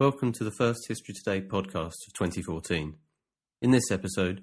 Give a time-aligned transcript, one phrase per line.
[0.00, 2.94] Welcome to the first History Today podcast of 2014.
[3.60, 4.42] In this episode,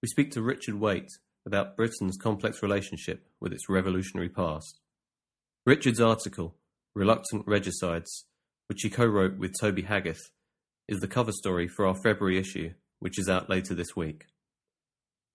[0.00, 1.08] we speak to Richard Weight
[1.44, 4.78] about Britain's complex relationship with its revolutionary past.
[5.66, 6.54] Richard's article,
[6.94, 8.26] Reluctant Regicides,
[8.68, 10.22] which he co wrote with Toby Haggith,
[10.86, 14.26] is the cover story for our February issue, which is out later this week.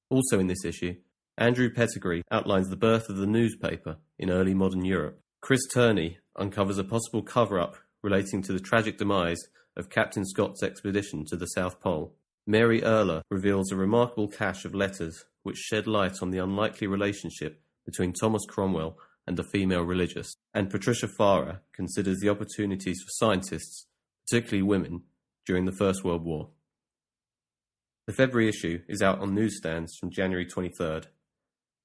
[0.09, 0.95] Also in this issue,
[1.37, 5.19] Andrew Pettegree outlines the birth of the newspaper in early modern Europe.
[5.41, 7.75] Chris Turney uncovers a possible cover up
[8.07, 12.15] relating to the tragic demise of Captain Scott's expedition to the South Pole.
[12.45, 17.61] Mary Erler reveals a remarkable cache of letters which shed light on the unlikely relationship
[17.85, 18.97] between Thomas Cromwell
[19.27, 23.87] and a female religious, and Patricia Fara considers the opportunities for scientists,
[24.25, 25.01] particularly women,
[25.45, 26.51] during the First World War.
[28.05, 31.07] The February issue is out on newsstands from January 23rd.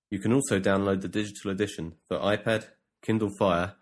[0.09, 2.69] You can also download the digital edition for iPad,
[3.03, 3.75] Kindle Fire,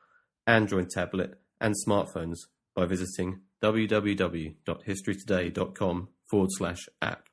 [0.47, 2.39] Android tablet, and smartphones
[2.75, 7.29] by visiting www.historytoday.com forward slash app.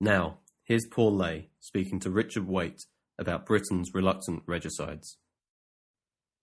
[0.00, 2.80] Now, here's Paul Lay speaking to Richard Weight
[3.18, 5.18] about Britain's reluctant regicides.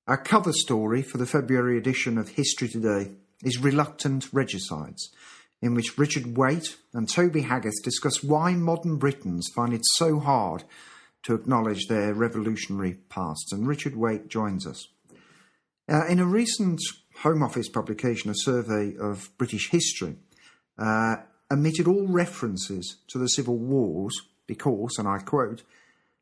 [0.07, 3.11] Our cover story for the February edition of History Today
[3.43, 5.09] is Reluctant Regicides,
[5.61, 10.63] in which Richard Weight and Toby Haggith discuss why modern Britons find it so hard
[11.23, 13.51] to acknowledge their revolutionary past.
[13.51, 14.87] And Richard Weight joins us.
[15.89, 16.79] Uh, in a recent
[17.23, 20.15] Home Office publication, a survey of British history,
[20.77, 21.17] uh,
[21.51, 24.13] omitted all references to the civil wars
[24.45, 25.63] because, and I quote,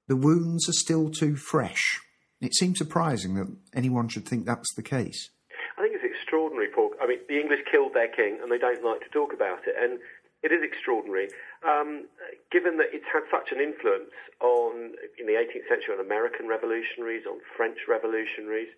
[0.07, 1.99] the wounds are still too fresh.
[2.41, 5.29] It seems surprising that anyone should think that's the case.
[5.77, 6.91] I think it's extraordinary, Paul.
[7.01, 9.75] I mean, the English killed their king and they don't like to talk about it.
[9.77, 9.99] And
[10.43, 11.27] it is extraordinary,
[11.67, 12.05] um,
[12.51, 17.25] given that it's had such an influence on, in the 18th century, on American revolutionaries,
[17.25, 18.69] on French revolutionaries.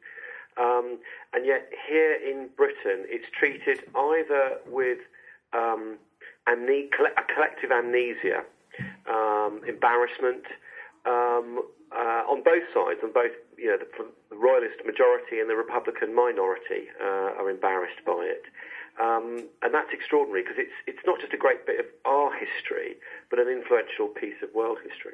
[0.60, 0.98] Um,
[1.34, 5.00] and yet, here in Britain, it's treated either with
[5.54, 5.98] um,
[6.48, 8.44] amne- a collective amnesia,
[9.10, 10.44] um, embarrassment
[11.06, 15.56] um, uh, on both sides, on both you know the, the, royalist majority and the
[15.56, 18.44] Republican minority uh, are embarrassed by it.
[19.02, 22.98] Um, and that's extraordinary because it's it's not just a great bit of our history,
[23.30, 25.14] but an influential piece of world history.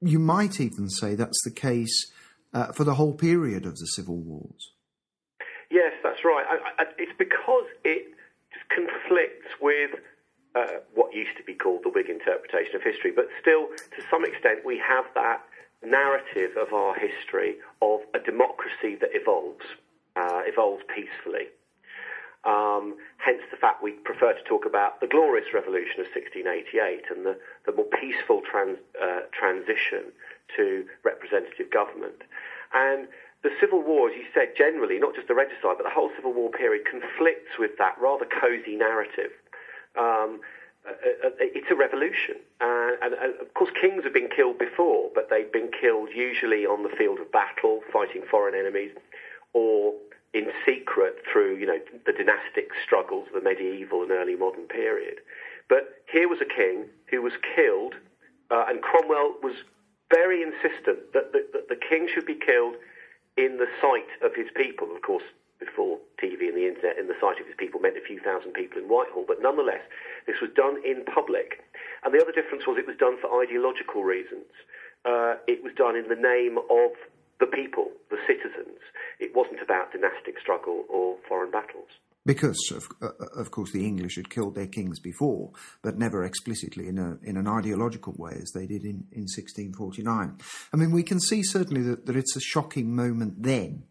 [0.00, 2.10] You might even say that's the case
[2.52, 4.72] uh, for the whole period of the civil wars.
[5.70, 6.44] Yes, that's right.
[6.48, 8.12] I, I, it's because it
[8.68, 9.90] conflicts with
[10.54, 14.24] uh, what used to be called the Whig interpretation of history, but still, to some
[14.24, 15.40] extent, we have that
[15.82, 19.64] narrative of our history of a democracy that evolves,
[20.16, 21.48] uh, evolves peacefully.
[22.44, 27.24] Um, hence the fact we prefer to talk about the glorious revolution of 1688 and
[27.24, 30.10] the, the more peaceful trans, uh, transition
[30.56, 32.22] to representative government.
[32.74, 33.08] And
[33.42, 36.32] the Civil War, as you said, generally, not just the regicide, but the whole Civil
[36.32, 39.32] War period conflicts with that rather cosy narrative
[39.98, 40.40] um,
[40.86, 42.36] uh, uh, it's a revolution.
[42.60, 46.82] Uh, and, of course, kings have been killed before, but they've been killed usually on
[46.82, 48.90] the field of battle, fighting foreign enemies,
[49.52, 49.94] or
[50.34, 55.20] in secret through, you know, the dynastic struggles of the medieval and early modern period.
[55.68, 57.94] But here was a king who was killed,
[58.50, 59.54] uh, and Cromwell was
[60.12, 62.76] very insistent that the, that the king should be killed
[63.36, 64.94] in the sight of his people.
[64.94, 65.24] Of course,
[65.58, 68.52] before TV and the internet, in the sight of his people meant a few thousand
[68.52, 69.82] people in Whitehall, but nonetheless,
[70.26, 71.64] this was done in public.
[72.04, 74.50] And the other difference was it was done for ideological reasons.
[75.04, 76.92] Uh, it was done in the name of
[77.40, 78.78] the people, the citizens.
[79.18, 81.90] It wasn't about dynastic struggle or foreign battles.
[82.24, 85.50] Because, of, uh, of course, the English had killed their kings before,
[85.82, 90.38] but never explicitly in, a, in an ideological way as they did in, in 1649.
[90.72, 93.84] I mean, we can see certainly that, that it's a shocking moment then.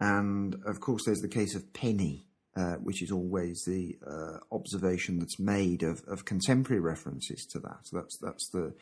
[0.00, 2.26] And, of course, there's the case of Penny,
[2.56, 7.78] uh, which is always the uh, observation that's made of, of contemporary references to that.
[7.84, 8.74] So that's, that's the,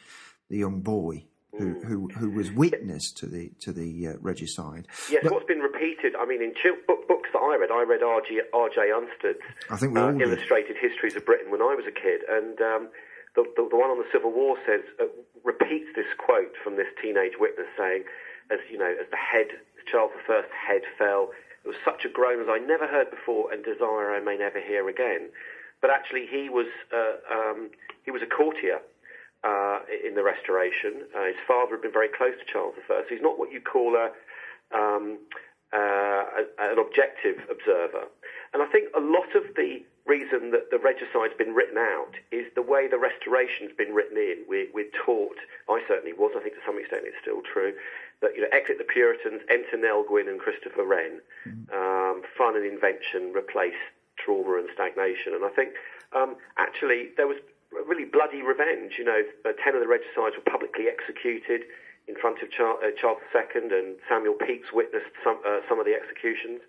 [0.49, 1.25] the young boy
[1.57, 4.87] who, who, who was witness to the to the uh, regicide.
[5.11, 7.83] Yes, But- what's been repeated, I mean, in chil- book, books that I read, I
[7.83, 8.41] read R.G.
[8.53, 8.91] R.J.
[8.93, 9.41] Unstead's
[9.71, 10.13] I think uh.
[10.13, 12.89] Illustrated Histories of Britain when I was a kid, and um,
[13.35, 15.05] the, the, the one on the Civil War says, uh,
[15.45, 18.05] repeats this quote from this teenage witness saying,
[18.51, 19.49] as you know, as the head,
[19.91, 21.31] Charles I's head fell,
[21.65, 24.61] it was such a groan as I never heard before and desire I may never
[24.61, 25.29] hear again.
[25.81, 27.71] But actually, he was uh, um,
[28.05, 28.81] he was a courtier
[29.45, 31.05] uh, in the Restoration.
[31.17, 32.83] Uh, his father had been very close to Charles I.
[32.89, 34.11] So he's not what you call a,
[34.77, 35.19] um,
[35.73, 38.07] uh, a- an objective observer.
[38.53, 42.47] And I think a lot of the reason that the regicide's been written out is
[42.55, 44.45] the way the Restoration's been written in.
[44.49, 45.37] We, we're taught,
[45.69, 47.75] I certainly was, I think to some extent it's still true,
[48.23, 51.21] that you know, exit the Puritans, enter Nell Gwyn and Christopher Wren,
[51.73, 53.79] um, fun and invention replace
[54.17, 55.35] trauma and stagnation.
[55.35, 55.75] And I think
[56.17, 57.37] um, actually there was
[57.89, 59.01] really bloody revenge.
[59.01, 61.65] You know, uh, ten of the regicides were publicly executed
[62.07, 65.87] in front of Char- uh, Charles II, and Samuel Pepys witnessed some uh, some of
[65.89, 66.61] the executions.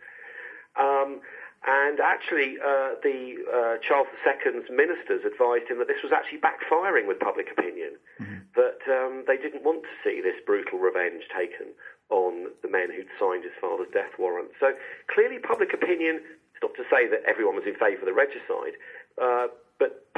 [0.80, 1.20] Um,
[1.68, 7.04] and actually, uh, the uh, Charles II's ministers advised him that this was actually backfiring
[7.04, 8.00] with public opinion,
[8.56, 11.76] that um, they didn't want to see this brutal revenge taken
[12.10, 14.56] on the men who'd signed his father's death warrant.
[14.60, 14.72] So
[15.12, 16.24] clearly, public opinion,
[16.56, 18.80] it's not to say that everyone was in favour of the regicide,
[19.20, 20.09] uh, but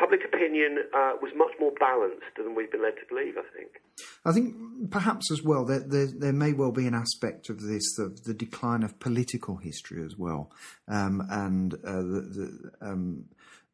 [0.51, 3.81] opinion uh, was much more balanced than we've been led to believe, I think.
[4.25, 7.97] I think perhaps as well there, there there may well be an aspect of this
[7.99, 10.51] of the decline of political history as well,
[10.87, 13.25] um, and uh, the the, um,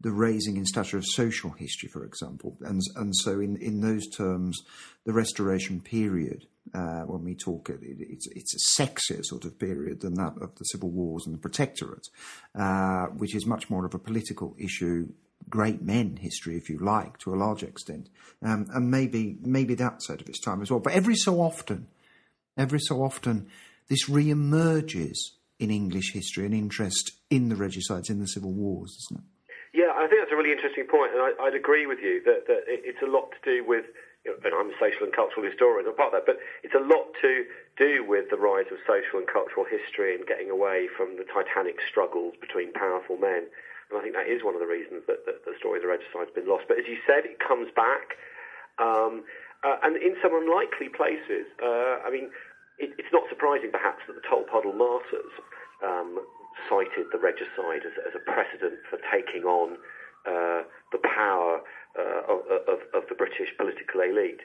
[0.01, 4.07] the raising in stature of social history, for example, and and so in, in those
[4.09, 4.59] terms,
[5.05, 6.45] the Restoration period.
[6.73, 10.53] Uh, when we talk, it, it's it's a sexier sort of period than that of
[10.55, 12.05] the civil wars and the protectorate,
[12.59, 15.07] uh, which is much more of a political issue
[15.49, 18.09] great men history, if you like, to a large extent,
[18.41, 20.79] um, and maybe maybe that's out of its time as well.
[20.79, 21.87] But every so often,
[22.57, 23.47] every so often,
[23.87, 29.23] this re-emerges in English history, an interest in the regicides, in the civil wars, isn't
[29.23, 29.25] it?
[29.73, 32.47] Yeah, I think that's a really interesting point, and I, I'd agree with you that,
[32.47, 33.85] that it, it's a lot to do with,
[34.25, 37.13] and I'm a social and cultural historian, I'm part of that, but it's a lot
[37.21, 37.45] to
[37.77, 41.77] do with the rise of social and cultural history and getting away from the titanic
[41.85, 43.45] struggles between powerful men.
[43.89, 45.91] And I think that is one of the reasons that, that the story of the
[45.91, 46.67] regicide has been lost.
[46.67, 48.19] But as you said, it comes back,
[48.79, 49.23] um,
[49.63, 51.47] uh, and in some unlikely places.
[51.63, 52.29] Uh, I mean,
[52.77, 55.33] it, it's not surprising, perhaps, that the Tolpuddle martyrs
[55.81, 56.19] um,
[56.69, 59.77] cited the regicide as, as a precedent for taking on
[60.27, 61.61] uh, the power
[61.97, 64.41] uh, of, of, of the British political elite.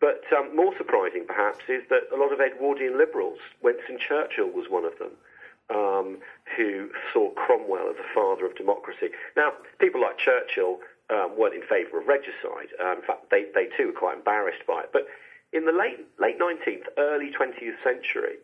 [0.00, 4.66] But um, more surprising, perhaps, is that a lot of Edwardian liberals, Winston Churchill was
[4.68, 5.12] one of them,
[5.70, 6.18] um,
[6.56, 9.08] who saw Cromwell as a father of democracy.
[9.36, 10.78] Now, people like Churchill
[11.10, 12.70] um, weren't in favour of regicide.
[12.78, 14.90] Uh, in fact, they, they too were quite embarrassed by it.
[14.92, 15.06] But
[15.52, 18.38] in the late, late 19th, early 20th century,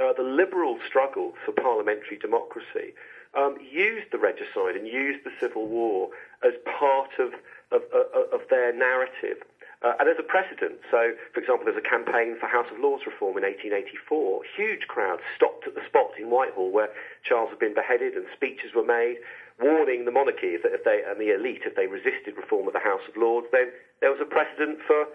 [0.00, 2.94] uh, the liberal struggle for parliamentary democracy
[3.36, 6.10] um, used the regicide and used the Civil War
[6.44, 7.34] as part of,
[7.72, 9.38] of, of, of their narrative.
[9.78, 13.06] Uh, and there's a precedent, so for example, there's a campaign for House of Lords
[13.06, 14.42] reform in 1884.
[14.56, 16.90] Huge crowds stopped at the spot in Whitehall where
[17.22, 19.22] Charles had been beheaded, and speeches were made
[19.60, 22.82] warning the monarchy that if they and the elite if they resisted reform of the
[22.82, 23.70] House of Lords, then
[24.00, 25.06] there was a precedent for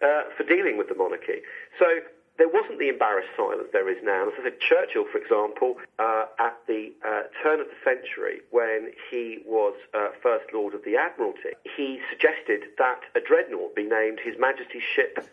[0.00, 1.40] uh, for dealing with the monarchy.
[1.78, 2.00] So
[2.38, 4.28] there wasn't the embarrassed silence there is now.
[4.28, 8.92] As I said, Churchill, for example, uh, at the uh, turn of the century, when
[9.10, 14.20] he was uh, First Lord of the Admiralty, he suggested that a dreadnought be named
[14.20, 15.28] His Majesty's ship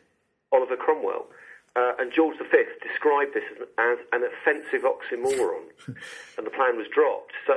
[0.51, 1.27] Oliver Cromwell.
[1.75, 5.65] Uh, and George V described this as, as an offensive oxymoron,
[6.37, 7.33] and the plan was dropped.
[7.47, 7.55] So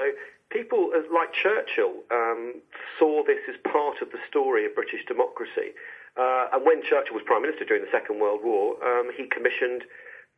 [0.51, 2.55] people like Churchill um,
[2.99, 5.77] saw this as part of the story of British democracy.
[6.17, 9.85] Uh, and when Churchill was Prime Minister during the Second World War, um, he commissioned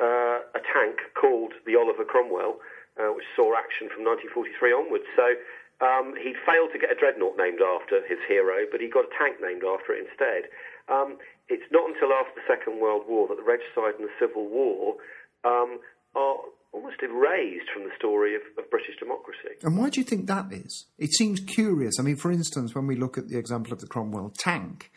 [0.03, 2.59] uh, a tank called the Oliver Cromwell,
[2.99, 5.07] uh, which saw action from 1943 onwards.
[5.15, 5.39] So
[5.79, 9.13] um, he failed to get a dreadnought named after his hero, but he got a
[9.15, 10.51] tank named after it instead.
[10.91, 14.51] Um, it's not until after the Second World War that the regicide and the Civil
[14.51, 14.99] War
[15.47, 15.79] um,
[16.15, 16.37] are
[16.73, 19.57] almost erased from the story of, of, British democracy.
[19.63, 20.87] And why do you think that is?
[20.99, 21.99] It seems curious.
[21.99, 24.91] I mean, for instance, when we look at the example of the Cromwell tank,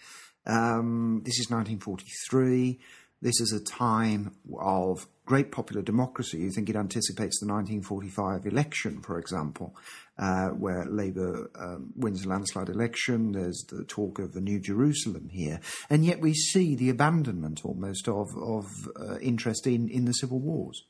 [0.46, 2.80] um, this is 1943.
[3.22, 6.40] This is a time of great popular democracy.
[6.40, 9.76] You think it anticipates the 1945 election, for example,
[10.18, 13.34] uh, where Labour um, wins a landslide election.
[13.34, 15.60] There's the talk of a new Jerusalem here.
[15.90, 18.66] And yet we see the abandonment almost of, of
[19.00, 20.84] uh, interest in, in the civil wars.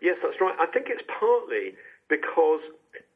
[0.00, 0.54] Yes, that's right.
[0.60, 1.74] I think it's partly
[2.08, 2.60] because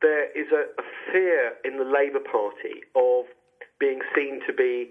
[0.02, 3.26] there is a, a fear in the Labour Party of
[3.78, 4.90] being seen to be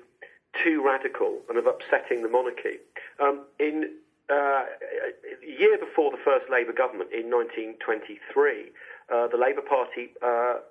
[0.64, 2.82] too radical and of upsetting the monarchy.
[3.20, 3.96] Um, in
[4.30, 8.72] uh, a year before the first Labour government in 1923,
[9.10, 10.62] uh, the Labour Party uh,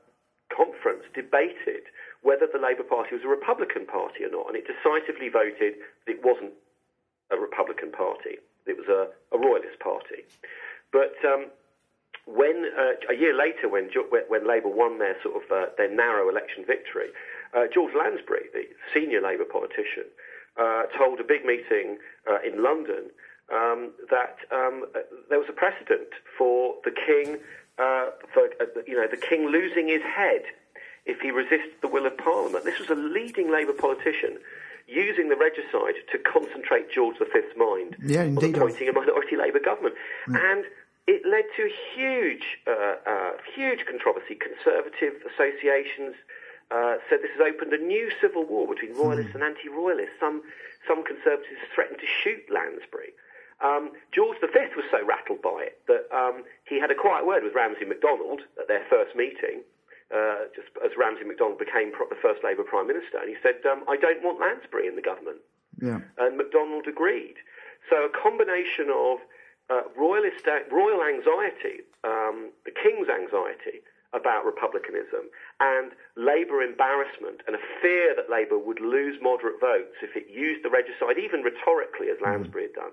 [0.54, 1.90] conference debated
[2.22, 6.18] whether the Labour Party was a Republican Party or not, and it decisively voted that
[6.18, 6.54] it wasn't
[7.30, 8.42] a Republican Party.
[8.66, 10.26] It was a, a Royalist Party.
[10.92, 11.50] But um,
[12.26, 13.88] when uh, a year later, when
[14.28, 17.08] when Labour won their sort of uh, their narrow election victory,
[17.56, 20.04] uh, George Lansbury, the senior Labour politician,
[20.58, 23.10] uh, told a big meeting uh, in London
[23.52, 24.84] um, that um,
[25.30, 27.38] there was a precedent for the king,
[27.78, 28.48] uh, for
[28.86, 30.42] you know, the king losing his head
[31.06, 32.64] if he resists the will of Parliament.
[32.64, 34.38] This was a leading Labour politician
[34.86, 39.94] using the regicide to concentrate George V's mind yeah, on appointing a minority Labour government.
[40.28, 40.36] Mm.
[40.36, 40.64] And
[41.06, 44.36] it led to huge, uh, uh, huge controversy.
[44.36, 46.16] Conservative associations
[46.70, 49.00] uh, said this has opened a new civil war between hmm.
[49.00, 49.36] royalists mm.
[49.36, 50.16] and anti-royalists.
[50.20, 50.42] Some,
[50.86, 53.16] some conservatives threatened to shoot Lansbury.
[53.60, 54.46] Um, George V
[54.76, 58.42] was so rattled by it that um, he had a quiet word with Ramsay MacDonald
[58.60, 59.66] at their first meeting,
[60.14, 63.58] uh, just as Ramsay MacDonald became pro- the first Labour Prime Minister, and he said,
[63.66, 65.38] um, I don't want Lansbury in the government.
[65.82, 66.00] Yeah.
[66.18, 67.34] And MacDonald agreed.
[67.90, 69.18] So a combination of
[69.70, 75.28] uh, royalist, royal anxiety, um, the king's anxiety, about republicanism
[75.60, 80.64] and Labour embarrassment and a fear that Labour would lose moderate votes if it used
[80.64, 82.92] the regicide, even rhetorically, as Lansbury had done.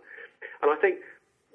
[0.61, 0.99] And I think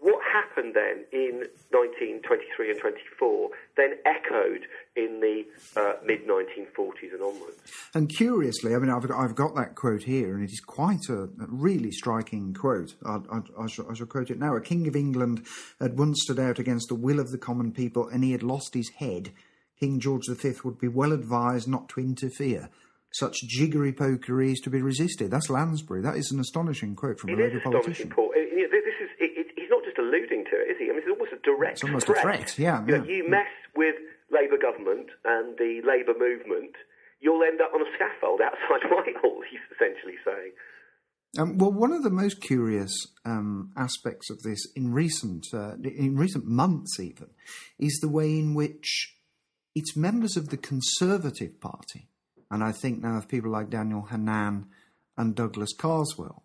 [0.01, 5.45] what happened then in 1923 and 24 then echoed in the
[5.79, 7.57] uh, mid 1940s and onwards.
[7.95, 11.25] And curiously, I mean, I've, I've got that quote here, and it is quite a,
[11.25, 12.95] a really striking quote.
[13.05, 14.57] I, I, I, shall, I shall quote it now.
[14.57, 15.47] A king of England
[15.81, 18.75] had once stood out against the will of the common people, and he had lost
[18.75, 19.33] his head
[19.81, 22.69] King George V would be well advised not to interfere.
[23.13, 25.31] Such jiggery pokery is to be resisted.
[25.31, 26.03] That's Lansbury.
[26.03, 28.11] That is an astonishing quote from it a Labour politician.
[28.11, 28.31] Paul.
[28.35, 30.85] This is, it, it, he's not just alluding to it, is he?
[30.85, 32.19] I mean, it's almost a direct it's almost threat.
[32.19, 32.85] a threat, yeah.
[32.85, 32.99] You, yeah.
[32.99, 33.97] Know, you mess with
[34.31, 36.77] Labour government and the Labour movement,
[37.21, 40.53] you'll end up on a scaffold outside Whitehall, he's essentially saying.
[41.39, 46.17] Um, well, one of the most curious um, aspects of this in recent uh, in
[46.17, 47.29] recent months, even,
[47.79, 49.17] is the way in which
[49.81, 52.07] it's members of the Conservative Party,
[52.51, 54.67] and I think now of people like Daniel Hannan
[55.17, 56.43] and Douglas Carswell,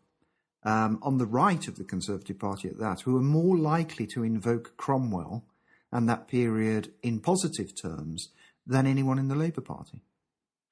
[0.63, 4.23] um, on the right of the Conservative Party at that, who are more likely to
[4.23, 5.43] invoke Cromwell
[5.91, 8.29] and that period in positive terms
[8.65, 9.99] than anyone in the Labour Party.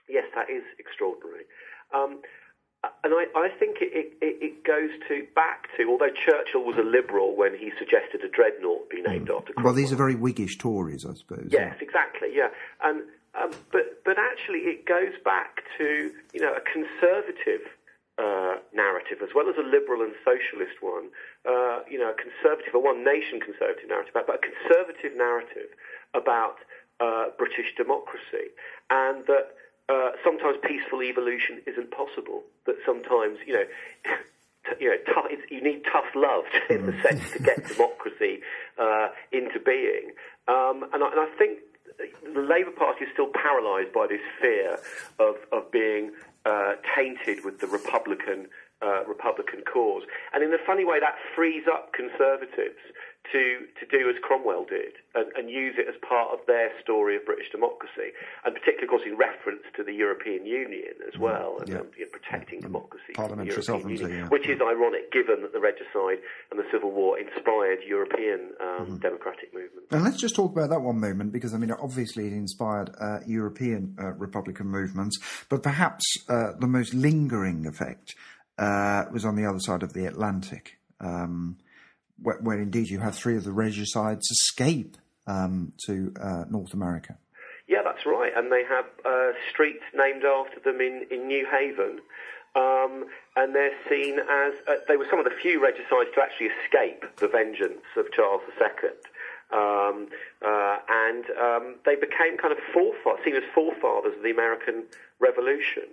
[0.07, 1.43] Yes, that is extraordinary.
[1.93, 2.21] Um,
[3.03, 6.83] and I, I think it, it, it, goes to back to although Churchill was a
[6.83, 9.37] liberal when he suggested a dreadnought be named mm.
[9.37, 9.53] after.
[9.53, 9.71] Cromwell.
[9.71, 11.47] Well, these are very Whiggish Tories, I suppose.
[11.49, 11.85] Yes, yeah.
[11.87, 12.29] exactly.
[12.33, 12.49] Yeah,
[12.83, 13.03] and
[13.39, 17.63] um, but but actually it goes back to you know a conservative
[18.19, 21.07] uh, narrative as well as a liberal and socialist one.
[21.47, 25.71] Uh, you know, a conservative, a one nation conservative narrative, but a conservative narrative
[26.13, 26.59] about
[26.99, 28.51] uh, British democracy,
[28.91, 29.55] and that
[29.93, 32.43] uh, sometimes peaceful evolution isn't possible.
[32.65, 33.65] That sometimes, you know,
[34.65, 38.41] t- you know, t- you need tough love in the sense to get democracy
[38.79, 40.11] uh, into being.
[40.47, 41.59] Um, and, I, and I think
[42.33, 44.79] the Labour Party is still paralysed by this fear
[45.19, 46.11] of of being
[46.45, 48.47] uh, tainted with the Republican
[48.81, 50.03] uh, Republican cause.
[50.33, 52.81] And in a funny way, that frees up conservatives
[53.31, 57.15] to, to do as Cromwell did and, and, use it as part of their story
[57.15, 58.11] of British democracy,
[58.43, 61.79] and particularly, of course, in reference to the European Union as mm, well, and, yeah.
[61.79, 62.67] um, you know, protecting yeah.
[62.67, 63.13] democracy.
[63.15, 64.27] Parliamentary sovereignty, Union, yeah.
[64.27, 66.19] which is ironic given that the regicide
[66.51, 69.01] and the Civil War inspired European um, mm.
[69.01, 69.87] democratic movements.
[69.91, 73.19] And let's just talk about that one moment, because I mean, obviously, it inspired uh,
[73.25, 75.17] European uh, Republican movements,
[75.49, 78.15] but perhaps uh, the most lingering effect
[78.57, 80.77] uh, was on the other side of the Atlantic.
[80.99, 81.57] Um,
[82.21, 87.17] where, where, indeed you have three of the regicides escape um, to uh, North America.
[87.67, 88.31] Yeah, that's right.
[88.35, 91.99] And they have uh, streets named after them in, in New Haven.
[92.55, 93.05] Um,
[93.35, 97.03] and they're seen as, uh, they were some of the few regicides to actually escape
[97.17, 98.89] the vengeance of Charles II.
[99.51, 100.09] Um,
[100.41, 104.83] uh, and um, they became kind of forefathers, seen as forefathers of the American
[105.19, 105.89] Revolution.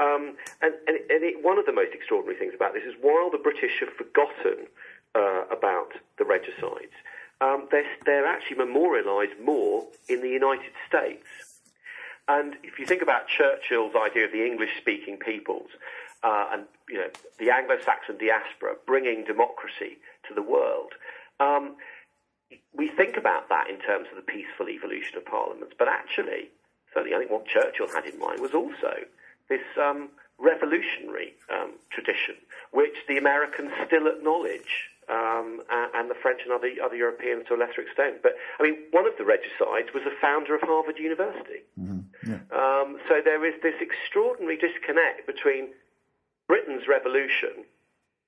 [0.00, 3.30] Um, and, and, and it, one of the most extraordinary things about this is while
[3.30, 4.66] the British have forgotten
[5.14, 6.94] uh, about the regicides,
[7.40, 11.26] um, they're, they're actually memorialised more in the United States.
[12.28, 15.70] And if you think about Churchill's idea of the English-speaking peoples
[16.22, 20.92] uh, and you know the Anglo-Saxon diaspora bringing democracy to the world,
[21.40, 21.74] um,
[22.72, 25.74] we think about that in terms of the peaceful evolution of parliaments.
[25.76, 26.50] But actually,
[26.94, 28.94] certainly, I think what Churchill had in mind was also
[29.48, 32.36] this um, revolutionary um, tradition,
[32.70, 37.58] which the Americans still acknowledge um, and the French and other, other Europeans to a
[37.58, 38.22] lesser extent.
[38.22, 41.66] But I mean, one of the regicides was the founder of Harvard University.
[41.78, 42.30] Mm-hmm.
[42.30, 42.42] Yeah.
[42.54, 45.74] Um, so there is this extraordinary disconnect between
[46.46, 47.66] Britain's revolution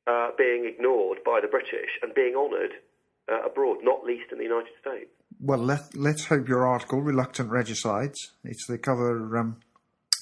[0.06, 2.72] uh, being ignored by the British and being honoured
[3.30, 5.10] uh, abroad, not least in the United States.
[5.40, 9.36] Well, let, let's hope your article, Reluctant Regicides, it's the cover.
[9.36, 9.60] Um,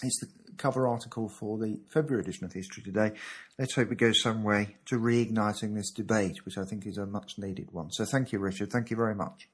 [0.02, 3.12] it's the cover article for the February edition of History Today.
[3.58, 7.06] Let's hope it goes some way to reigniting this debate, which I think is a
[7.06, 7.90] much needed one.
[7.90, 8.70] So thank you, Richard.
[8.70, 9.48] Thank you very much.